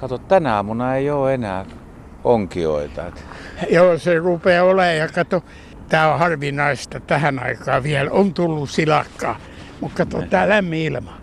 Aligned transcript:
Kato, 0.00 0.18
tänä 0.18 0.54
aamuna 0.54 0.96
ei 0.96 1.10
ole 1.10 1.34
enää 1.34 1.66
onkioita. 2.24 3.12
Joo, 3.70 3.98
se 3.98 4.18
rupeaa 4.18 4.64
olemaan 4.64 4.96
ja 4.96 5.08
kato, 5.08 5.44
tämä 5.88 6.12
on 6.12 6.18
harvinaista 6.18 7.00
tähän 7.00 7.38
aikaan 7.38 7.82
vielä. 7.82 8.10
On 8.10 8.34
tullut 8.34 8.70
silakkaa, 8.70 9.38
mutta 9.80 9.96
kato, 9.96 10.22
tämä 10.30 10.48
lämmin 10.48 10.78
ilma. 10.78 11.18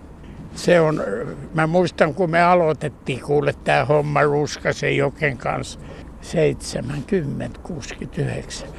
Se 0.56 0.80
on, 0.80 1.04
mä 1.54 1.68
muistan 1.68 2.14
kun 2.14 2.30
me 2.30 2.42
aloitettiin 2.42 3.22
kuule 3.22 3.54
tämä 3.64 3.86
homma 3.86 4.24
Ruskasen 4.24 4.98
Joken 4.98 5.38
kanssa 5.38 5.80
70, 6.22 7.60
69. 7.64 8.70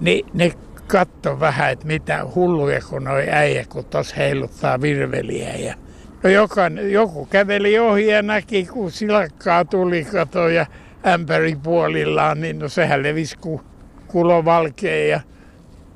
Niin 0.00 0.26
ne 0.34 0.52
katto 0.86 1.40
vähän, 1.40 1.72
että 1.72 1.86
mitä 1.86 2.26
hulluja 2.34 2.80
kun 2.90 3.04
noi 3.04 3.26
äijä, 3.30 3.64
kun 3.68 3.84
tos 3.84 4.16
heiluttaa 4.16 4.80
virveliä. 4.80 5.54
Ja 5.54 5.74
no 6.24 6.30
jokan, 6.30 6.90
joku 6.90 7.26
käveli 7.26 7.78
ohi 7.78 8.06
ja 8.06 8.22
näki, 8.22 8.66
kun 8.66 8.90
silakkaa 8.90 9.64
tuli 9.64 10.04
kato 10.04 10.48
ja 10.48 10.66
ämpäri 11.06 11.56
puolillaan, 11.62 12.40
niin 12.40 12.58
no 12.58 12.68
sehän 12.68 13.02
levisi 13.02 13.38
kuin 13.38 13.60
kulovalkea 14.06 15.06
ja 15.06 15.20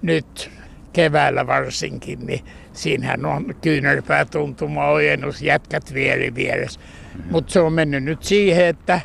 nyt 0.03 0.51
keväällä 0.93 1.47
varsinkin, 1.47 2.27
niin 2.27 2.45
siinähän 2.73 3.27
on 3.27 3.55
kyynärpää 3.61 4.25
tuntuma 4.25 4.87
ojennus, 4.89 5.43
jätkät 5.43 5.95
vieri 5.95 6.35
vieressä. 6.35 6.81
Mm-hmm. 6.81 7.33
Mutta 7.33 7.53
se 7.53 7.61
on 7.61 7.73
mennyt 7.73 8.05
nyt 8.05 8.23
siihen, 8.23 8.67
että 8.67 9.01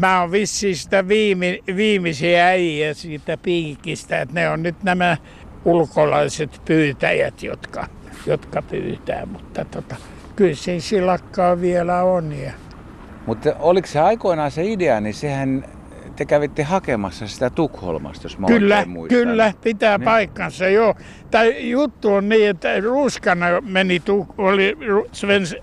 mä 0.00 0.20
oon 0.20 0.32
vissiin 0.32 0.76
sitä 0.76 1.08
viime, 1.08 1.58
viimeisiä 1.76 2.46
äijä 2.46 2.94
siitä 2.94 3.36
piikistä, 3.36 4.20
että 4.20 4.34
ne 4.34 4.48
on 4.48 4.62
nyt 4.62 4.82
nämä 4.82 5.16
ulkolaiset 5.64 6.62
pyytäjät, 6.64 7.42
jotka, 7.42 7.86
jotka 8.26 8.62
pyytää, 8.62 9.26
mutta 9.26 9.64
tota, 9.64 9.96
kyllä 10.36 10.54
se 10.54 10.80
silakkaa 10.80 11.60
vielä 11.60 12.02
on. 12.02 12.32
Ja... 12.32 12.52
Mutta 13.26 13.54
oliko 13.58 13.86
se 13.86 14.00
aikoinaan 14.00 14.50
se 14.50 14.64
idea, 14.64 15.00
niin 15.00 15.14
sehän 15.14 15.64
te 16.16 16.24
kävitte 16.24 16.62
hakemassa 16.62 17.26
sitä 17.26 17.50
Tukholmasta, 17.50 18.24
jos 18.24 18.38
mä 18.38 18.46
Kyllä, 18.46 18.86
kyllä, 19.08 19.52
pitää 19.64 19.98
niin. 19.98 20.04
paikkansa, 20.04 20.68
joo. 20.68 20.94
Tämä 21.30 21.44
juttu 21.44 22.14
on 22.14 22.28
niin, 22.28 22.50
että 22.50 22.80
Ruskana 22.80 23.46
meni, 23.60 24.02
oli 24.38 24.76
Svens, 25.12 25.56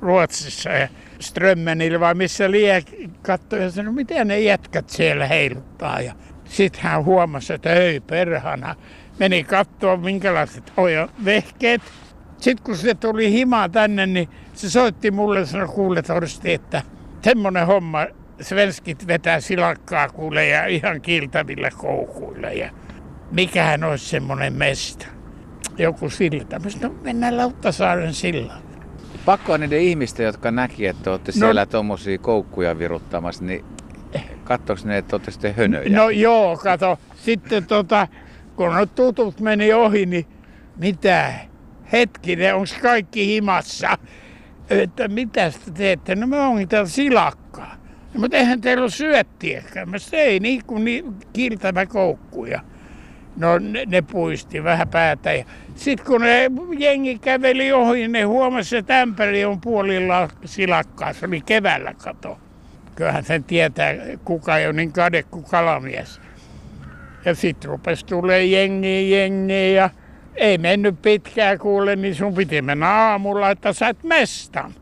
Ruotsissa 0.00 0.70
ja 0.70 0.88
Strömmenillä 1.20 2.00
vai 2.00 2.14
missä 2.14 2.50
lie 2.50 2.82
katsoi 3.22 3.62
ja 3.62 3.70
sanoi, 3.70 3.92
miten 3.92 4.28
ne 4.28 4.40
jätkät 4.40 4.88
siellä 4.88 5.26
heiluttaa. 5.26 6.00
Ja 6.00 6.14
sitten 6.44 6.82
hän 6.82 7.04
huomasi, 7.04 7.52
että 7.52 7.72
ei 7.72 8.00
perhana. 8.00 8.76
Meni 9.18 9.44
katsoa 9.44 9.96
minkälaiset 9.96 10.72
oja 10.76 11.08
vehkeet. 11.24 11.82
Sitten 12.42 12.64
kun 12.64 12.76
se 12.76 12.94
tuli 12.94 13.32
himaa 13.32 13.68
tänne, 13.68 14.06
niin 14.06 14.28
se 14.54 14.70
soitti 14.70 15.10
mulle 15.10 15.38
ja 15.38 15.46
sanoi, 15.46 15.68
kuule 15.68 16.02
Torsti, 16.02 16.52
että 16.52 16.82
semmoinen 17.22 17.66
homma, 17.66 18.06
svenskit 18.40 19.06
vetää 19.06 19.40
silakkaa 19.40 20.08
kuule 20.08 20.46
ja 20.46 20.66
ihan 20.66 21.00
kiiltävillä 21.00 21.70
koukuilla. 21.70 22.48
Ja 22.48 22.70
mikähän 23.30 23.84
olisi 23.84 24.06
semmoinen 24.06 24.52
mesta. 24.52 25.06
Joku 25.78 26.10
silta. 26.10 26.58
Mä 26.58 26.70
sanoin, 26.70 26.96
no 26.96 27.02
mennään 27.02 27.36
Lauttasaaren 27.36 28.14
sillaan. 28.14 28.62
Pakko 29.24 29.52
on 29.52 29.60
niiden 29.60 29.80
ihmisten, 29.80 30.26
jotka 30.26 30.50
näki, 30.50 30.86
että 30.86 31.10
olette 31.10 31.32
no, 31.32 31.38
siellä 31.38 31.66
tuommoisia 31.66 32.18
koukkuja 32.18 32.78
viruttamassa, 32.78 33.44
niin 33.44 33.64
katsoiko 34.44 34.82
ne, 34.84 34.98
että 34.98 35.16
olette 35.16 35.30
sitten 35.30 35.54
hönöjä? 35.54 35.96
No 35.96 36.10
joo, 36.10 36.56
kato. 36.56 36.98
Sitten 37.16 37.66
tota, 37.66 38.08
kun 38.56 38.74
no 38.74 38.86
tutut 38.86 39.40
meni 39.40 39.72
ohi, 39.72 40.06
niin 40.06 40.26
mitä? 40.76 41.32
Hetkinen, 41.92 42.54
onko 42.54 42.66
kaikki 42.82 43.26
himassa? 43.26 43.98
Että 44.70 45.08
mitä 45.08 45.50
te 45.50 45.70
teette? 45.74 46.14
No 46.14 46.26
me 46.26 46.40
onkin 46.40 46.68
täällä 46.68 46.88
silakkaa. 46.88 47.76
No, 48.14 48.20
mutta 48.20 48.36
eihän 48.36 48.60
teillä 48.60 48.82
ole 48.82 48.90
syöttiäkään. 48.90 49.88
Mä 49.88 49.96
ei 50.12 50.40
niin 50.40 50.64
kuin 50.66 50.84
niin 50.84 51.14
kiiltävä 51.32 51.86
koukkuja. 51.86 52.60
No 53.36 53.58
ne, 53.58 53.84
ne 53.86 54.02
puisti 54.02 54.64
vähän 54.64 54.88
päätä. 54.88 55.32
Ja 55.32 55.44
sitten 55.74 56.06
kun 56.06 56.20
ne 56.20 56.50
jengi 56.78 57.18
käveli 57.18 57.72
ohi, 57.72 58.08
ne 58.08 58.22
huomasi, 58.22 58.76
että 58.76 59.00
ämpäri 59.00 59.44
on 59.44 59.60
puolilla 59.60 60.28
silakkaa. 60.44 61.12
Se 61.12 61.26
oli 61.26 61.40
keväällä 61.40 61.94
kato. 61.94 62.38
Kyllähän 62.94 63.24
sen 63.24 63.44
tietää, 63.44 63.94
kuka 64.24 64.58
ei 64.58 64.66
ole 64.66 64.72
niin 64.72 64.92
kade 64.92 65.22
kuin 65.22 65.44
kalamies. 65.44 66.20
Ja 67.24 67.34
sitten 67.34 67.70
rupesi 67.70 68.06
tulee 68.06 68.44
jengi, 68.44 69.10
jengi 69.10 69.74
ja 69.74 69.90
ei 70.34 70.58
mennyt 70.58 71.02
pitkään 71.02 71.58
kuule, 71.58 71.96
niin 71.96 72.14
sun 72.14 72.34
piti 72.34 72.62
mennä 72.62 72.88
aamulla, 72.88 73.50
että 73.50 73.72
sä 73.72 73.88
et 73.88 74.02
mestan. 74.02 74.74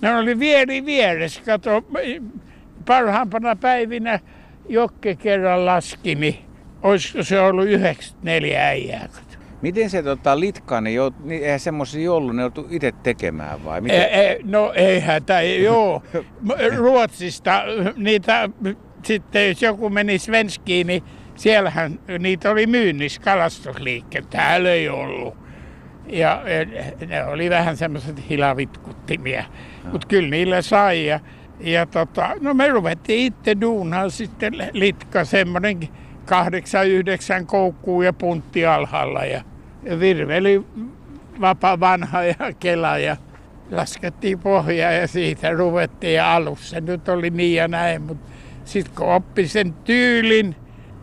Ne 0.00 0.16
oli 0.16 0.38
vieri 0.38 0.84
vieressä, 0.84 1.40
kato, 1.46 1.84
parhaimpana 2.86 3.56
päivinä 3.56 4.20
Jokke 4.68 5.14
kerran 5.14 5.66
laski, 5.66 6.14
niin 6.14 6.38
olisiko 6.82 7.22
se 7.22 7.40
ollut 7.40 7.66
94 7.66 8.66
äijää. 8.66 9.08
Miten 9.62 9.90
se 9.90 10.02
tota, 10.02 10.40
litka, 10.40 10.80
niin, 10.80 10.94
jout, 10.94 11.24
niin 11.24 11.42
eihän 11.44 11.60
semmoisia 11.60 12.12
ollut, 12.12 12.36
ne 12.36 12.42
joutu 12.42 12.66
itse 12.70 12.92
tekemään 13.02 13.64
vai? 13.64 13.80
Miten? 13.80 14.00
E, 14.00 14.30
e, 14.30 14.38
no 14.44 14.72
eihän, 14.74 15.24
tai 15.24 15.62
joo. 15.62 16.02
Ruotsista 16.76 17.62
niitä, 17.96 18.50
sitten 19.02 19.48
jos 19.48 19.62
joku 19.62 19.90
meni 19.90 20.18
Svenskiin, 20.18 20.86
niin 20.86 21.02
siellähän 21.36 22.00
niitä 22.18 22.50
oli 22.50 22.66
myynnissä 22.66 23.20
kalastusliikkeellä. 23.20 24.28
Täällä 24.30 24.70
ei 24.70 24.88
ollut. 24.88 25.36
Ja 26.06 26.42
ne 27.08 27.24
oli 27.24 27.50
vähän 27.50 27.76
semmoiset 27.76 28.28
hilavitkuttimia. 28.30 29.44
Mutta 29.92 30.06
kyllä 30.06 30.28
niillä 30.28 30.62
sai. 30.62 31.06
Ja, 31.06 31.20
ja 31.60 31.86
tota, 31.86 32.30
no 32.40 32.54
me 32.54 32.68
ruvettiin 32.68 33.26
itse 33.26 33.60
duunaan 33.60 34.10
sitten 34.10 34.52
litka 34.72 35.24
semmoinen 35.24 35.88
kahdeksan, 36.24 36.88
yhdeksän 36.88 37.46
koukkuu 37.46 38.02
ja 38.02 38.12
puntti 38.12 38.66
alhaalla 38.66 39.24
ja 39.24 39.42
virveli 40.00 40.64
vapa 41.40 41.80
vanha 41.80 42.22
ja 42.22 42.34
kela 42.60 42.98
ja 42.98 43.16
laskettiin 43.70 44.38
pohjaa 44.38 44.92
ja 44.92 45.08
siitä 45.08 45.50
ruvettiin 45.50 46.14
ja 46.14 46.34
alussa 46.34 46.80
nyt 46.80 47.08
oli 47.08 47.30
niin 47.30 47.56
ja 47.56 47.68
näin, 47.68 48.02
mutta 48.02 48.30
sitten 48.64 48.94
kun 48.94 49.14
oppi 49.14 49.48
sen 49.48 49.72
tyylin, 49.72 50.56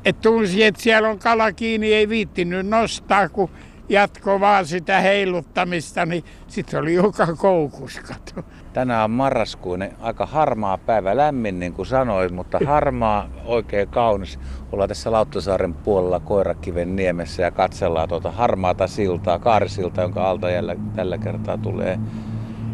että 0.05 0.21
tunsi, 0.21 0.63
että 0.63 0.81
siellä 0.81 1.09
on 1.09 1.19
kala 1.19 1.51
kiinni, 1.51 1.93
ei 1.93 2.09
viittinyt 2.09 2.67
nostaa, 2.67 3.29
kun 3.29 3.49
jatko 3.89 4.39
vaan 4.39 4.65
sitä 4.65 4.99
heiluttamista, 4.99 6.05
niin 6.05 6.23
sitten 6.47 6.79
oli 6.79 6.93
joka 6.93 7.27
koukus, 7.35 7.99
kato. 7.99 8.47
Tänään 8.73 9.03
on 9.03 9.11
marraskuun, 9.11 9.79
aika 10.01 10.25
harmaa 10.25 10.77
päivä, 10.77 11.17
lämmin 11.17 11.59
niin 11.59 11.73
kuin 11.73 11.85
sanoit, 11.85 12.31
mutta 12.31 12.59
harmaa, 12.65 13.29
oikein 13.45 13.87
kaunis. 13.87 14.39
Ollaan 14.71 14.89
tässä 14.89 15.11
Lauttasaaren 15.11 15.73
puolella 15.73 16.19
Koirakiven 16.19 16.95
niemessä 16.95 17.43
ja 17.43 17.51
katsellaan 17.51 18.09
tuota 18.09 18.31
harmaata 18.31 18.87
siltaa, 18.87 19.39
kaarisilta, 19.39 20.01
jonka 20.01 20.29
alta 20.29 20.49
jällä, 20.49 20.75
tällä 20.95 21.17
kertaa 21.17 21.57
tulee, 21.57 21.99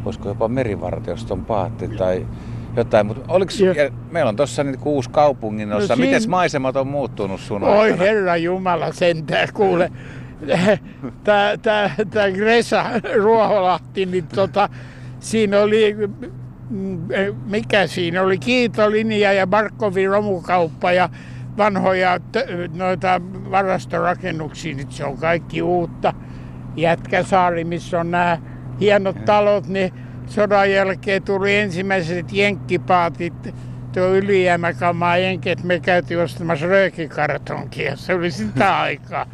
voisiko 0.05 0.29
jopa 0.29 0.47
merivartioston 0.47 1.45
paatti 1.45 1.87
tai 1.87 2.27
jotain, 2.75 3.05
mutta 3.05 3.33
oliko, 3.33 3.51
ja, 3.75 3.91
meillä 4.11 4.29
on 4.29 4.35
tuossa 4.35 4.63
niin 4.63 4.79
uusi 4.85 5.09
kaupungin 5.09 5.73
osa. 5.73 5.93
No 5.93 5.95
siinä... 5.95 6.11
Miten 6.11 6.29
maisemat 6.29 6.75
on 6.75 6.87
muuttunut 6.87 7.41
sun 7.41 7.63
Oi 7.63 7.79
aikana? 7.79 8.03
herra 8.03 8.37
Jumala 8.37 8.93
sentään, 8.93 9.47
kuule. 9.53 9.91
Tämä 11.23 12.31
Gresa 12.35 12.85
Ruoholahti, 13.15 14.05
niin 14.05 14.27
tota, 14.27 14.69
siinä 15.19 15.59
oli, 15.59 15.95
mm, 16.69 17.07
mikä 17.45 17.87
siinä 17.87 18.21
oli, 18.21 18.37
kiitolinja 18.37 19.33
ja 19.33 19.45
Markkovin 19.45 20.09
romukauppa 20.09 20.91
ja 20.91 21.09
vanhoja 21.57 22.19
noita 22.73 23.21
varastorakennuksia, 23.51 24.75
nyt 24.75 24.91
se 24.91 25.05
on 25.05 25.17
kaikki 25.17 25.61
uutta. 25.61 26.13
Jätkäsaari, 26.75 27.63
missä 27.63 27.99
on 27.99 28.11
nämä 28.11 28.37
hienot 28.79 29.25
talot, 29.25 29.67
niin 29.67 29.93
sodan 30.29 30.71
jälkeen 30.71 31.23
tuli 31.23 31.55
ensimmäiset 31.55 32.33
jenkkipaatit, 32.33 33.33
tuo 33.93 34.15
ylijäämäkamaa 34.15 35.17
jenket, 35.17 35.63
me 35.63 35.79
käytiin 35.79 36.19
ostamassa 36.19 36.65
röökikartonkia, 36.65 37.95
se 37.95 38.13
oli 38.13 38.31
sitä 38.31 38.77
aikaa. 38.81 39.25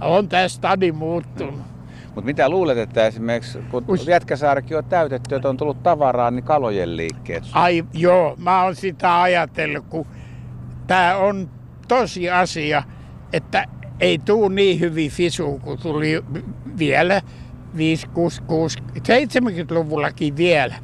On 0.00 0.28
tämä 0.28 0.48
stadi 0.48 0.92
muuttunut. 0.92 1.72
Mutta 2.04 2.26
mitä 2.26 2.48
luulet, 2.48 2.78
että 2.78 3.06
esimerkiksi 3.06 3.58
kun 3.70 3.84
Us... 3.88 4.06
Jätkäsaarikin 4.06 4.76
on 4.76 4.84
täytetty, 4.84 5.34
että 5.34 5.48
on 5.48 5.56
tullut 5.56 5.82
tavaraa, 5.82 6.30
niin 6.30 6.44
kalojen 6.44 6.96
liikkeet? 6.96 7.44
Ai 7.52 7.84
joo, 7.92 8.34
mä 8.38 8.64
oon 8.64 8.76
sitä 8.76 9.22
ajatellut, 9.22 9.84
kun 9.88 10.06
tämä 10.86 11.16
on 11.16 11.50
tosi 11.88 12.30
asia, 12.30 12.82
että 13.32 13.64
ei 14.00 14.18
tuu 14.18 14.48
niin 14.48 14.80
hyvin 14.80 15.10
fisu 15.10 15.60
kuin 15.64 15.78
tuli 15.78 16.24
vielä 16.78 17.22
5, 17.76 18.06
6, 18.06 18.42
6, 18.42 18.78
70-luvullakin 18.98 20.36
vielä. 20.36 20.74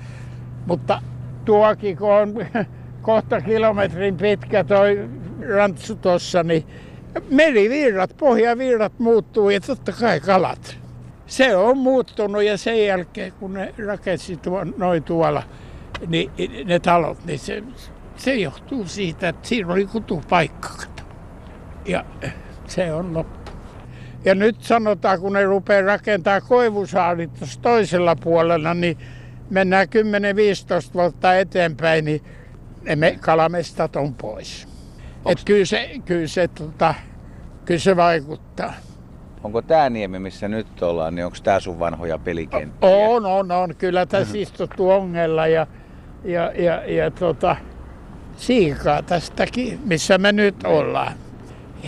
Mutta 0.67 1.03
tuokin, 1.45 1.97
kun 1.97 2.13
on 2.13 2.35
kohta 3.03 3.41
kilometrin 3.41 4.17
pitkä 4.17 4.65
toi 4.65 5.09
rantsu 5.49 5.97
tuossa, 5.97 6.43
niin 6.43 6.65
merivirrat, 7.31 8.17
pohjavirrat 8.17 8.99
muuttuu 8.99 9.51
ja 9.51 9.61
totta 9.61 9.93
kai 9.93 10.21
kalat. 10.21 10.79
Se 11.27 11.57
on 11.57 11.79
muuttunut 11.79 12.43
ja 12.43 12.57
sen 12.59 12.87
jälkeen 12.87 13.33
kun 13.33 13.53
ne 13.53 13.75
rakensi 13.87 14.37
tuo, 14.37 14.65
noin 14.77 15.03
tuolla 15.03 15.43
niin 16.07 16.31
ne 16.65 16.79
talot, 16.79 17.25
niin 17.25 17.39
se, 17.39 17.63
se 18.17 18.35
johtuu 18.35 18.87
siitä, 18.87 19.29
että 19.29 19.49
siinä 19.49 19.73
oli 19.73 19.87
kutupaikka. 19.87 20.69
Ja 21.85 22.05
se 22.67 22.93
on 22.93 23.15
loppu. 23.15 23.38
Ja 24.25 24.35
nyt 24.35 24.63
sanotaan, 24.63 25.21
kun 25.21 25.33
ne 25.33 25.45
rupeaa 25.45 25.83
rakentaa 25.83 26.41
koivusaarit 26.41 27.35
tuossa 27.35 27.61
toisella 27.61 28.17
puolella, 28.17 28.75
niin 28.75 28.99
mennään 29.51 29.87
10-15 30.91 30.95
vuotta 30.95 31.35
eteenpäin, 31.35 32.05
niin 32.05 32.23
ne 32.83 32.97
me 32.97 33.19
kalamestat 33.21 33.97
on 33.97 34.15
pois. 34.15 34.69
Et 35.27 35.39
kyllä 35.45 35.65
se, 35.65 35.91
kyllä, 36.05 36.27
se, 36.27 36.49
tota, 36.49 36.95
kyllä 37.65 37.81
se 37.81 37.97
vaikuttaa. 37.97 38.75
Onko 39.45 39.63
tämä 39.63 39.91
niemi, 39.91 40.19
missä 40.19 40.49
nyt 40.49 40.83
ollaan, 40.83 41.15
niin 41.15 41.25
onko 41.25 41.37
tämä 41.43 41.61
sun 41.61 41.79
vanhoja 41.79 42.19
pelikenttiä? 42.19 42.91
On, 42.91 43.27
on, 43.27 43.51
on. 43.51 43.75
Kyllä 43.77 44.07
tässä 44.07 44.39
istuttu 44.39 44.91
ongella 44.91 45.47
ja, 45.47 45.67
ja, 46.25 46.53
ja, 46.57 46.93
ja 46.93 47.11
tota, 47.11 47.57
siikaa 48.37 49.03
tästäkin, 49.03 49.81
missä 49.85 50.19
me 50.19 50.33
nyt 50.33 50.65
ollaan. 50.65 51.13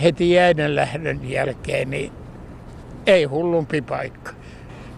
Heti 0.03 0.31
jäiden 0.31 0.75
lähdön 0.75 1.29
jälkeen, 1.29 1.89
niin 1.89 2.11
ei 3.05 3.23
hullumpi 3.23 3.81
paikka. 3.81 4.31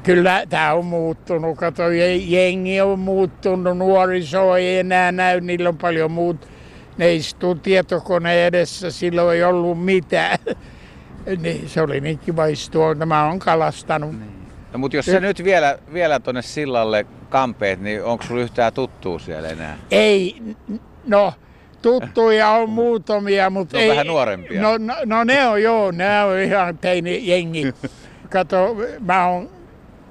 Kyllä 0.04 0.44
tämä 0.50 0.74
on 0.74 0.86
muuttunut. 0.86 1.58
Kato, 1.58 1.84
jengi 2.28 2.82
on 2.82 3.00
muuttunut, 3.00 3.78
nuoriso 3.78 4.56
ei 4.56 4.78
enää 4.78 5.12
näy, 5.12 5.42
niillä 5.42 5.70
on 5.70 5.78
paljon 5.78 6.12
muut. 6.12 6.48
Ne 6.98 7.14
istuu 7.14 7.56
tietokoneen 7.56 8.48
edessä, 8.48 8.92
silloin 8.92 9.38
ei 9.38 9.44
ollut 9.44 9.86
mitään. 9.86 10.40
niin, 11.42 11.70
se 11.70 11.82
oli 11.82 12.02
niin 12.02 12.20
kiva 12.20 12.46
istua, 12.46 12.96
mä 12.96 13.28
oon 13.28 13.40
kalastanut. 13.40 14.12
Niin. 14.12 14.34
No, 14.74 14.80
mutta 14.80 14.98
jos 14.98 15.06
sä 15.06 15.20
nyt 15.20 15.44
vielä, 15.44 15.78
vielä 15.94 16.20
tuonne 16.20 16.42
sillalle 16.42 17.06
kampeet, 17.30 17.82
niin 17.82 18.04
onko 18.04 18.24
sulla 18.24 18.42
yhtään 18.42 18.74
tuttuu 18.74 19.20
siellä 19.20 19.50
enää? 19.50 19.78
Ei, 19.92 20.42
no 21.08 21.34
tuttuja 21.84 22.50
on 22.50 22.70
muutamia, 22.70 23.50
mutta 23.50 23.80
ei. 23.80 23.90
vähän 23.90 24.08
nuorempia. 24.08 24.62
No, 24.62 24.78
no, 24.78 24.96
no 25.06 25.24
ne 25.24 25.48
on 25.48 25.62
joo, 25.64 25.92
ne 25.92 26.24
on 26.24 26.40
ihan 26.40 26.78
teini 26.78 27.28
jengi. 27.28 27.74
Kato, 28.30 28.76
mä 29.00 29.28
oon 29.28 29.50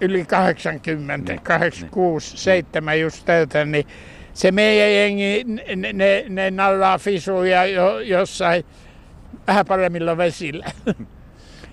yli 0.00 0.24
80, 0.24 1.32
86, 1.42 2.36
7 2.36 3.00
just 3.00 3.24
täytän, 3.24 3.72
niin 3.72 3.86
se 4.34 4.52
meidän 4.52 4.94
jengi, 4.94 5.44
ne, 5.76 5.92
ne, 5.92 6.24
ne 6.28 6.50
nallaa 6.50 6.98
fisuja 6.98 7.64
jo, 7.64 8.00
jossain 8.00 8.64
vähän 9.46 9.66
paremmilla 9.66 10.16
vesillä. 10.16 10.66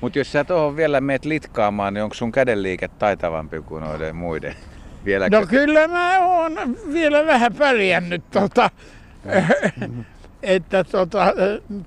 Mutta 0.01 0.19
jos 0.19 0.31
sä 0.31 0.44
tuohon 0.44 0.75
vielä 0.75 1.01
meet 1.01 1.25
litkaamaan, 1.25 1.94
niin 1.94 2.04
onko 2.04 2.13
sun 2.13 2.31
kädenliike 2.31 2.88
taitavampi 2.88 3.62
kuin 3.62 3.84
noiden 3.84 4.16
muiden? 4.16 4.56
Vieläkö? 5.06 5.40
No 5.40 5.48
kyllä 5.48 5.88
mä 5.88 6.19
oon 6.19 6.78
vielä 6.94 7.25
vähän 7.25 7.54
pärjännyt 7.54 8.24
tota, 8.31 8.69
että 10.44 10.83
tota, 10.83 11.33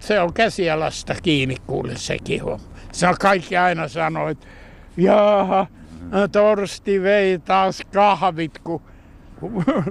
se 0.00 0.20
on 0.20 0.32
käsialasta 0.32 1.14
kiinni 1.23 1.56
kuule 1.67 1.93
sekin 1.96 2.44
on. 2.44 2.61
Se 2.93 3.08
on 3.08 3.14
kaikki 3.20 3.56
aina 3.56 3.88
sanoo, 3.88 4.29
että 4.29 4.46
jaha, 4.96 5.67
Torsti 6.32 7.02
vei 7.02 7.38
taas 7.38 7.82
kahvit, 7.93 8.58
kun, 8.58 8.82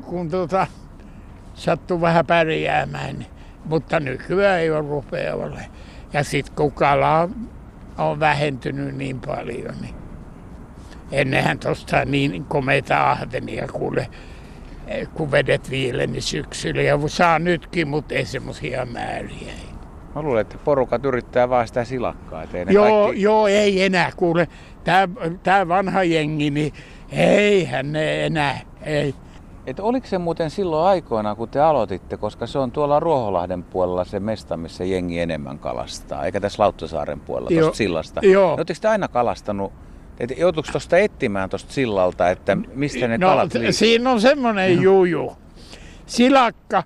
kun, 0.05 0.29
tota, 0.29 0.67
sattui 1.53 2.01
vähän 2.01 2.25
pärjäämään. 2.25 3.25
Mutta 3.65 3.99
nykyään 3.99 4.59
ei 4.59 4.71
ole 4.71 4.89
rupea 4.89 5.35
ole. 5.35 5.65
Ja 6.13 6.23
sitten 6.23 6.55
kun 6.55 6.71
kala 6.71 7.29
on 7.97 8.19
vähentynyt 8.19 8.95
niin 8.95 9.19
paljon, 9.19 9.75
niin 9.81 9.95
ennenhän 11.11 11.59
tuosta 11.59 12.05
niin 12.05 12.45
komeita 12.45 13.11
ahvenia 13.11 13.67
kuule, 13.67 14.07
kun 15.13 15.31
vedet 15.31 15.69
viileni 15.69 16.21
syksyllä. 16.21 16.81
Ja 16.81 16.99
saa 17.07 17.39
nytkin, 17.39 17.87
mutta 17.87 18.15
ei 18.15 18.25
semmoisia 18.25 18.85
määriä. 18.85 19.53
Mä 20.15 20.21
luulen, 20.21 20.41
että 20.41 20.57
porukat 20.65 21.05
yrittää 21.05 21.49
vaan 21.49 21.67
sitä 21.67 21.83
silakkaa. 21.83 22.43
Ei 22.43 22.65
joo, 22.69 23.05
kaikki... 23.05 23.21
joo, 23.21 23.47
ei 23.47 23.83
enää 23.83 24.11
kuule. 24.15 24.47
Tämä, 24.83 25.07
tämä 25.43 25.67
vanha 25.67 26.03
jengi, 26.03 26.49
niin 26.49 26.73
eihän 27.11 27.91
ne 27.91 28.25
enää, 28.25 28.59
ei. 28.83 29.15
Et 29.67 29.79
oliko 29.79 30.07
se 30.07 30.17
muuten 30.17 30.49
silloin 30.49 30.87
aikoina, 30.87 31.35
kun 31.35 31.49
te 31.49 31.59
aloititte, 31.59 32.17
koska 32.17 32.47
se 32.47 32.59
on 32.59 32.71
tuolla 32.71 32.99
Ruoholahden 32.99 33.63
puolella 33.63 34.05
se 34.05 34.19
mesta, 34.19 34.57
missä 34.57 34.83
jengi 34.83 35.19
enemmän 35.19 35.59
kalastaa, 35.59 36.25
eikä 36.25 36.39
tässä 36.39 36.63
Lauttasaaren 36.63 37.19
puolella 37.19 37.49
tuosta 37.61 37.77
sillasta. 37.77 38.21
Joo. 38.23 38.53
Oletteko 38.53 38.79
te 38.81 38.87
aina 38.87 39.07
kalastanut 39.07 39.73
et 40.21 40.37
joutuiko 40.37 40.69
tuosta 40.71 40.97
etsimään 40.97 41.49
tuosta 41.49 41.73
sillalta, 41.73 42.29
että 42.29 42.55
mistä 42.55 43.07
ne 43.07 43.17
no, 43.17 43.27
kalat 43.27 43.53
liikkuu? 43.53 43.73
Siinä 43.73 44.11
on 44.11 44.21
semmoinen 44.21 44.81
juju. 44.81 45.37
Silakka, 46.05 46.83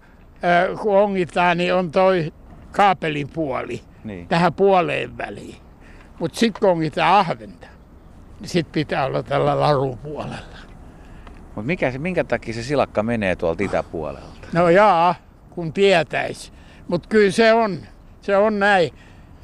kun 0.81 0.97
ongitaan, 0.97 1.57
niin 1.57 1.73
on 1.73 1.91
toi 1.91 2.33
kaapelin 2.71 3.29
puoli 3.29 3.81
niin. 4.03 4.27
tähän 4.27 4.53
puoleen 4.53 5.17
väliin. 5.17 5.55
Mutta 6.19 6.39
sitten 6.39 6.59
kun 6.59 6.69
ongitaan 6.69 7.19
ahventa, 7.19 7.67
niin 8.39 8.49
sitten 8.49 8.73
pitää 8.73 9.05
olla 9.05 9.23
tällä 9.23 9.59
larupuolella. 9.59 10.57
Mutta 11.45 11.67
mikä 11.67 11.91
se, 11.91 11.97
minkä 11.97 12.23
takia 12.23 12.53
se 12.53 12.63
silakka 12.63 13.03
menee 13.03 13.35
tuolta 13.35 13.63
itäpuolelta? 13.63 14.47
No 14.53 14.69
jaa, 14.69 15.15
kun 15.49 15.73
tietäisi. 15.73 16.51
Mutta 16.87 17.09
kyllä 17.09 17.31
se 17.31 17.53
on, 17.53 17.77
se 18.21 18.37
on 18.37 18.59
näin. 18.59 18.91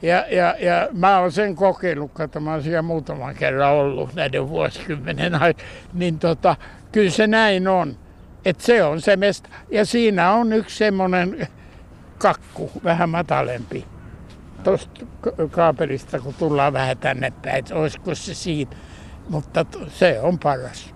Ja, 0.02 0.26
ja, 0.30 0.56
ja 0.60 0.88
mä 0.92 1.20
oon 1.20 1.32
sen 1.32 1.56
kokeillut, 1.56 2.20
että 2.20 2.40
mä 2.40 2.52
oon 2.52 2.64
siellä 2.64 2.82
muutaman 2.82 3.36
kerran 3.36 3.74
ollut 3.74 4.14
näiden 4.14 4.50
vuosikymmenen 4.50 5.36
aikana. 5.36 5.70
Niin 5.94 6.20
tota, 6.20 6.56
kyllä 6.92 7.10
se 7.10 7.28
näin 7.28 7.68
on. 7.68 7.98
Että 8.46 8.64
se 8.64 8.84
on 8.84 9.02
se 9.02 9.16
mesta. 9.16 9.50
Ja 9.72 9.86
siinä 9.86 10.32
on 10.32 10.54
yksi 10.54 10.78
semmoinen 10.78 11.48
kakku, 12.18 12.72
vähän 12.84 13.10
matalempi. 13.10 13.86
Tuosta 14.64 15.06
kaapelista, 15.52 16.20
kun 16.20 16.34
tullaan 16.34 16.74
vähän 16.74 16.98
tänne 16.98 17.34
päin, 17.42 17.66
olisiko 17.74 18.16
se 18.16 18.34
siitä. 18.34 18.76
Mutta 19.30 19.66
se 19.88 20.20
on 20.20 20.40
paras. 20.40 20.94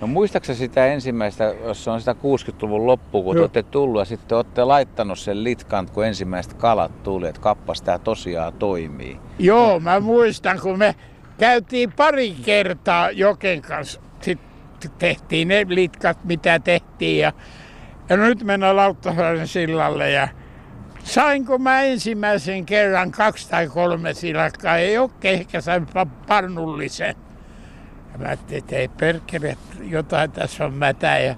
No 0.00 0.06
muistaaksä 0.06 0.54
sitä 0.54 0.86
ensimmäistä, 0.86 1.54
jos 1.64 1.88
on 1.88 2.00
sitä 2.00 2.12
60-luvun 2.12 2.86
loppu, 2.86 3.22
kun 3.22 3.34
te 3.34 3.40
olette 3.40 3.62
tullut 3.62 4.00
ja 4.00 4.04
sitten 4.04 4.36
olette 4.36 4.64
laittanut 4.64 5.18
sen 5.18 5.44
litkan, 5.44 5.88
kun 5.92 6.06
ensimmäiset 6.06 6.54
kalat 6.54 7.02
tuli, 7.02 7.28
että 7.28 7.40
kappas 7.40 7.82
tämä 7.82 7.98
tosiaan 7.98 8.52
toimii. 8.52 9.18
Joo, 9.38 9.80
mä 9.80 10.00
muistan, 10.00 10.60
kun 10.60 10.78
me 10.78 10.94
käytiin 11.38 11.92
pari 11.92 12.36
kertaa 12.44 13.10
Joken 13.10 13.62
kanssa, 13.62 14.00
sitten 14.20 14.90
tehtiin 14.98 15.48
ne 15.48 15.66
litkat, 15.68 16.24
mitä 16.24 16.58
tehtiin 16.58 17.18
ja, 17.18 17.32
ja 18.08 18.16
nyt 18.16 18.44
mennään 18.44 18.76
Lauttasaaren 18.76 19.48
sillalle 19.48 20.10
ja 20.10 20.28
sainko 21.04 21.58
mä 21.58 21.82
ensimmäisen 21.82 22.66
kerran 22.66 23.10
kaksi 23.10 23.50
tai 23.50 23.68
kolme 23.68 24.14
silakkaa, 24.14 24.76
ei 24.76 24.98
ole 24.98 25.10
ehkä 25.22 25.60
sain 25.60 25.86
parnullisen. 26.28 27.14
Mä 28.20 28.26
ajattelin, 28.26 28.58
että 28.58 28.76
ei 28.76 28.88
perkele, 28.88 29.56
jotain 29.80 30.30
tässä 30.30 30.64
on 30.64 30.74
mätä. 30.74 31.18
Ja 31.18 31.34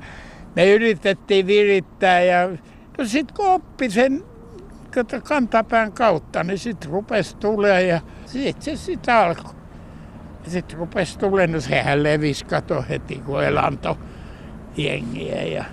me 0.56 0.70
yritettiin 0.72 1.46
virittää 1.46 2.22
ja 2.22 2.48
no 2.98 3.04
sit 3.04 3.32
kun 3.32 3.48
oppi 3.48 3.90
sen 3.90 4.24
kantapään 5.28 5.92
kautta, 5.92 6.44
niin 6.44 6.58
sitten 6.58 6.90
rupesi 6.90 7.36
tulee 7.36 7.86
ja 7.86 8.00
sitten 8.26 8.62
se 8.62 8.84
sitten 8.84 9.14
alkoi. 9.14 9.54
Sitten 10.46 10.78
rupesi 10.78 11.18
tulemaan, 11.18 11.52
no 11.52 11.60
sehän 11.60 12.02
levisi 12.02 12.44
kato 12.44 12.84
heti 12.88 13.22
kun 13.26 13.44
elanto 13.44 13.98
jengiä. 14.76 15.42
Ja 15.42 15.64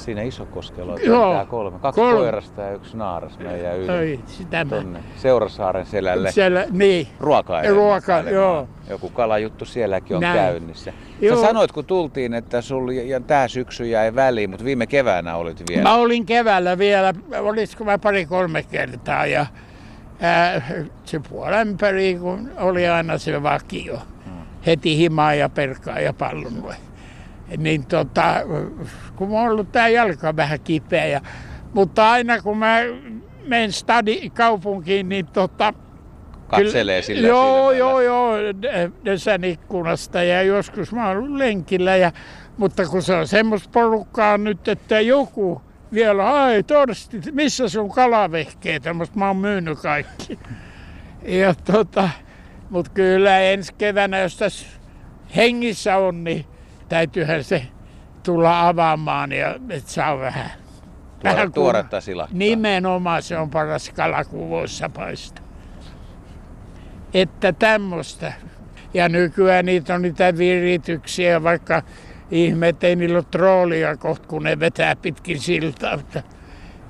Siinä 0.00 0.22
Isokoskella 0.22 0.92
on 0.92 0.98
Joo, 1.04 1.46
kolme. 1.46 1.78
Kaksi 1.78 2.00
kolme. 2.00 2.18
koirasta 2.18 2.62
ja 2.62 2.72
yksi 2.72 2.96
naaras 2.96 3.38
meidän 3.38 3.78
yli. 3.78 3.90
Oi, 3.92 4.20
sitä 4.26 4.64
Tonne 4.64 5.00
Seurasaaren 5.16 5.86
selälle. 5.86 6.32
Siellä, 6.32 6.64
niin. 6.70 7.06
Ruoka 7.20 7.62
Ruoka, 7.62 8.20
joo. 8.20 8.68
Joku 8.90 9.10
kalajuttu 9.10 9.64
sielläkin 9.64 10.16
on 10.16 10.20
Näin. 10.20 10.38
käynnissä. 10.38 10.92
Joo. 11.20 11.36
Sä 11.36 11.46
sanoit, 11.46 11.72
kun 11.72 11.84
tultiin, 11.84 12.34
että 12.34 12.60
sul 12.62 12.88
ja 12.88 13.20
tää 13.20 13.48
syksy 13.48 13.86
jäi 13.86 14.14
väliin, 14.14 14.50
mutta 14.50 14.64
viime 14.64 14.86
keväänä 14.86 15.36
olit 15.36 15.62
vielä. 15.68 15.82
Mä 15.82 15.94
olin 15.94 16.26
keväällä 16.26 16.78
vielä, 16.78 17.14
olisiko 17.40 17.84
mä 17.84 17.98
pari-kolme 17.98 18.62
kertaa 18.62 19.26
ja 19.26 19.46
ää, 20.20 20.62
se 21.04 21.20
puolen 21.30 21.76
peri, 21.76 22.14
kun 22.20 22.50
oli 22.56 22.88
aina 22.88 23.18
se 23.18 23.42
vakio. 23.42 23.96
Hmm. 24.24 24.32
Heti 24.66 24.96
himaa 24.96 25.34
ja 25.34 25.48
perkaa 25.48 26.00
ja 26.00 26.12
pallon 26.12 26.52
niin 27.56 27.86
tota, 27.86 28.34
kun 29.16 29.28
mulla 29.28 29.42
on 29.42 29.50
ollut 29.50 29.72
tää 29.72 29.88
jalka 29.88 30.36
vähän 30.36 30.60
kipeä. 30.60 31.06
Ja, 31.06 31.20
mutta 31.74 32.10
aina 32.10 32.42
kun 32.42 32.58
mä 32.58 32.76
menen 33.46 33.72
stadi 33.72 34.30
kaupunkiin, 34.30 35.08
niin 35.08 35.26
tota, 35.26 35.74
Katselee 36.50 37.02
sillä 37.02 37.28
Joo, 37.28 37.72
joo, 37.72 38.00
joo, 38.00 38.34
desän 39.04 39.44
ikkunasta 39.44 40.22
ja 40.22 40.42
joskus 40.42 40.92
mä 40.92 41.08
oon 41.08 41.38
lenkillä. 41.38 41.96
Ja, 41.96 42.12
mutta 42.56 42.86
kun 42.86 43.02
se 43.02 43.14
on 43.14 43.28
semmoista 43.28 43.68
porukkaa 43.72 44.38
nyt, 44.38 44.68
että 44.68 45.00
joku 45.00 45.62
vielä, 45.92 46.42
ai 46.42 46.62
Torsti, 46.62 47.20
missä 47.32 47.68
sun 47.68 47.90
kalavehkeet, 47.90 48.82
tämmöistä 48.82 49.18
mä 49.18 49.26
oon 49.26 49.36
myynyt 49.36 49.78
kaikki. 49.80 50.38
Ja 51.22 51.54
tota, 51.54 52.10
mutta 52.70 52.90
kyllä 52.94 53.40
ensi 53.40 53.74
keväänä, 53.74 54.18
jos 54.18 54.36
tässä 54.36 54.66
hengissä 55.36 55.96
on, 55.96 56.24
niin 56.24 56.44
täytyyhän 56.90 57.44
se 57.44 57.62
tulla 58.22 58.68
avaamaan 58.68 59.32
ja 59.32 59.54
et 59.70 59.86
saa 59.86 60.18
vähän. 60.18 60.50
Tuore, 60.50 61.34
Vähän 61.36 61.52
tuoretta 61.52 62.00
silakkaa. 62.00 62.38
Nimenomaan 62.38 63.22
se 63.22 63.38
on 63.38 63.50
paras 63.50 63.90
kala, 63.90 64.24
kun 64.24 64.50
voissa 64.50 64.88
paistaa. 64.88 65.44
Että 67.14 67.52
tämmöistä. 67.52 68.32
Ja 68.94 69.08
nykyään 69.08 69.64
niitä 69.66 69.94
on 69.94 70.02
niitä 70.02 70.36
virityksiä, 70.38 71.42
vaikka 71.42 71.82
ihmeet 72.30 72.84
ei 72.84 72.96
niillä 72.96 73.16
ole 73.18 73.24
troolia 73.30 73.96
kohta, 73.96 74.28
kun 74.28 74.42
ne 74.42 74.60
vetää 74.60 74.96
pitkin 74.96 75.40
siltaa. 75.40 75.96
Mutta, 75.96 76.22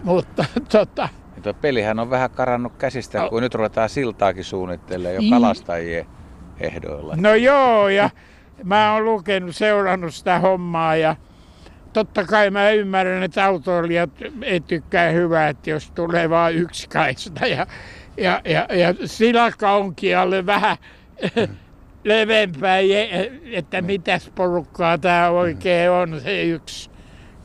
mutta 0.04 0.44
tota, 0.72 1.08
Ja 1.36 1.42
tuo 1.42 1.54
pelihän 1.54 1.98
on 1.98 2.10
vähän 2.10 2.30
karannut 2.30 2.72
käsistä, 2.78 3.26
kun 3.30 3.42
nyt 3.42 3.54
ruvetaan 3.54 3.88
siltaakin 3.88 4.44
suunnittelemaan 4.44 5.14
jo 5.14 5.20
Mm. 5.22 5.30
kalastajien 5.30 6.06
ehdoilla. 6.60 7.14
No 7.16 7.34
joo, 7.34 7.88
ja 7.88 8.10
mä 8.64 8.92
oon 8.92 9.04
lukenut, 9.04 9.56
seurannut 9.56 10.14
sitä 10.14 10.38
hommaa 10.38 10.96
ja 10.96 11.16
totta 11.92 12.24
kai 12.24 12.50
mä 12.50 12.70
ymmärrän, 12.70 13.22
että 13.22 13.44
autoilijat 13.44 14.10
ei 14.42 14.60
tykkää 14.60 15.10
hyvää, 15.10 15.48
että 15.48 15.70
jos 15.70 15.90
tulee 15.90 16.30
vain 16.30 16.56
yksi 16.56 16.88
kaista 16.88 17.46
ja, 17.46 17.66
ja, 18.16 18.40
ja, 18.44 18.66
ja 18.76 18.94
silakka 19.04 19.72
onkin 19.72 20.18
alle 20.18 20.46
vähän 20.46 20.76
levempää, 22.04 22.80
je- 22.80 23.32
että 23.52 23.82
mitäs 23.82 24.30
porukkaa 24.34 24.98
tämä 24.98 25.30
oikein 25.30 25.90
on. 25.90 26.20
Se 26.20 26.42
yksi 26.42 26.90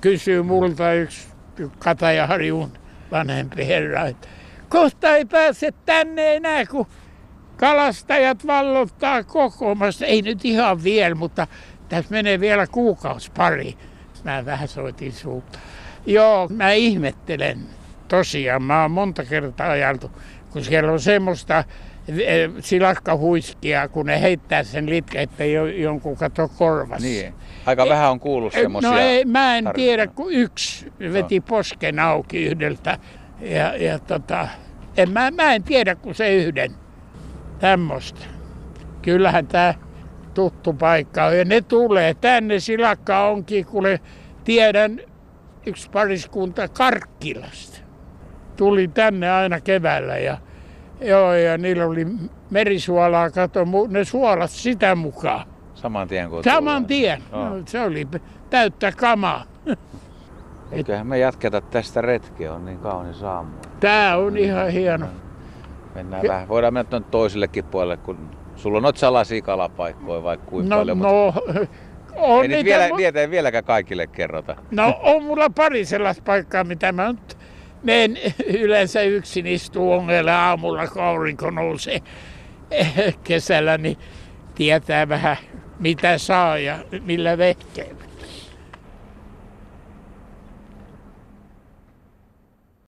kysyy 0.01 0.41
multa 0.43 0.93
yksi 0.93 1.27
Katajaharjun 1.79 2.71
vanhempi 3.11 3.67
herra, 3.67 4.05
että 4.05 4.27
kohta 4.69 5.15
ei 5.15 5.25
pääse 5.25 5.73
tänne 5.85 6.35
enää, 6.35 6.65
kun 6.65 6.87
kalastajat 7.57 8.47
vallottaa 8.47 9.23
kokoomassa. 9.23 10.05
Ei 10.05 10.21
nyt 10.21 10.45
ihan 10.45 10.83
vielä, 10.83 11.15
mutta 11.15 11.47
tässä 11.89 12.11
menee 12.11 12.39
vielä 12.39 12.67
kuukausi 12.67 13.31
pari. 13.37 13.77
Mä 14.23 14.45
vähän 14.45 14.67
soitin 14.67 15.11
suuta. 15.11 15.59
Joo, 16.05 16.47
mä 16.47 16.71
ihmettelen. 16.71 17.59
Tosiaan, 18.07 18.63
mä 18.63 18.81
oon 18.81 18.91
monta 18.91 19.25
kertaa 19.25 19.69
ajaltu, 19.71 20.11
kun 20.51 20.63
siellä 20.63 20.91
on 20.91 20.99
semmoista 20.99 21.63
eh, 22.07 22.49
silakkahuiskia, 22.59 23.87
kun 23.87 24.05
ne 24.05 24.21
heittää 24.21 24.63
sen 24.63 24.89
litkä, 24.89 25.19
jo- 25.53 25.65
jonkun 25.65 26.15
kato 26.15 26.47
korvassa. 26.47 27.07
Niin. 27.07 27.33
Aika 27.65 27.89
vähän 27.89 28.11
on 28.11 28.19
kuullut 28.19 28.53
semmoisia. 28.53 28.91
No 28.91 28.97
ei, 28.97 29.25
mä 29.25 29.57
en 29.57 29.63
tarinoita. 29.63 29.75
tiedä, 29.75 30.07
kun 30.07 30.33
yksi 30.33 30.91
veti 31.13 31.41
posken 31.41 31.99
auki 31.99 32.45
yhdeltä. 32.45 32.97
Ja, 33.41 33.75
ja 33.75 33.99
tota, 33.99 34.47
en, 34.97 35.11
mä, 35.11 35.31
mä 35.31 35.53
en 35.53 35.63
tiedä, 35.63 35.95
kun 35.95 36.15
se 36.15 36.35
yhden. 36.35 36.71
Tämmöistä. 37.59 38.21
Kyllähän 39.01 39.47
tämä 39.47 39.73
tuttu 40.33 40.73
paikka 40.73 41.25
on. 41.25 41.37
Ja 41.37 41.45
ne 41.45 41.61
tulee 41.61 42.13
tänne, 42.13 42.59
silakka 42.59 43.27
onkin, 43.27 43.65
kun 43.65 43.83
tiedän 44.43 44.99
yksi 45.65 45.89
pariskunta 45.89 46.67
Karkkilasta. 46.67 47.79
Tuli 48.57 48.87
tänne 48.87 49.31
aina 49.31 49.61
keväällä 49.61 50.17
ja 50.17 50.37
Joo, 51.01 51.33
ja 51.33 51.57
niillä 51.57 51.85
oli 51.85 52.07
merisuolaa, 52.49 53.29
kato, 53.29 53.65
ne 53.87 54.03
suolat 54.03 54.51
sitä 54.51 54.95
mukaan. 54.95 55.47
Saman 55.73 56.07
tien 56.07 56.29
kuin 56.29 56.43
Saman 56.43 56.85
tien. 56.85 57.23
No, 57.31 57.61
se 57.65 57.81
oli 57.81 58.07
täyttä 58.49 58.91
kamaa. 58.91 59.43
Eiköhän 60.71 61.07
me 61.07 61.17
jatketa 61.17 61.61
tästä 61.61 62.01
retkeä, 62.01 62.53
on 62.53 62.65
niin 62.65 62.79
kaunis 62.79 63.23
aamu. 63.23 63.49
Tää 63.79 64.17
on 64.17 64.37
ihan 64.37 64.69
hieno. 64.69 65.05
Mennään 65.95 66.23
Ja- 66.25 66.31
vähän. 66.31 66.47
Voidaan 66.47 66.73
mennä 66.73 66.89
tuonne 66.89 67.07
toisellekin 67.11 67.65
puolelle, 67.65 67.97
kun 67.97 68.29
sulla 68.55 68.77
on 68.77 68.83
noita 68.83 68.99
salaisia 68.99 69.41
kalapaikkoja 69.41 70.23
vaikka 70.23 70.45
kuinka 70.45 70.75
No, 70.75 70.81
paljon. 70.81 70.97
mutta 70.97 71.11
no, 71.13 71.33
on 72.17 72.41
ei 72.43 72.47
niitä, 72.47 72.63
vielä, 72.63 72.87
mu- 72.89 72.95
niitä 72.97 73.21
ei 73.21 73.29
vieläkään 73.29 73.63
kaikille 73.63 74.07
kerrota. 74.07 74.55
no 74.71 74.99
on 75.03 75.23
mulla 75.23 75.49
pari 75.49 75.85
sellaista 75.85 76.23
paikkaa, 76.25 76.63
mitä 76.63 76.91
mä 76.91 77.11
nyt 77.11 77.37
menen 77.83 78.17
yleensä 78.59 79.01
yksin 79.01 79.47
istuu 79.47 79.91
ongelle 79.91 80.31
aamulla, 80.31 80.87
kun 80.87 81.01
aurinko 81.03 81.49
nousee 81.51 81.99
kesällä, 83.27 83.77
niin 83.77 83.97
tietää 84.55 85.09
vähän 85.09 85.37
mitä 85.79 86.17
saa 86.17 86.57
ja 86.57 86.77
millä 87.05 87.37
vehkeellä. 87.37 88.04